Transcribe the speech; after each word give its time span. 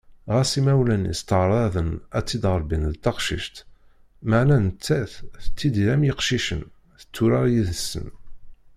Ɣas 0.33 0.51
imawlan-is 0.59 1.19
ttaεraḍen 1.21 1.91
ad 2.17 2.23
tt-id-rebbin 2.25 2.83
d 2.93 2.95
taqcict, 3.03 3.55
meɛna 4.29 4.57
nettat 4.65 5.11
tettidir 5.43 5.89
am 5.93 6.03
yiqcicen: 6.07 6.61
tetturar 6.99 7.45
yid-sen. 7.53 8.07